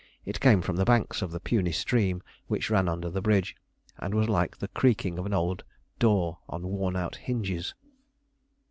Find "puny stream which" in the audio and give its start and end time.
1.39-2.71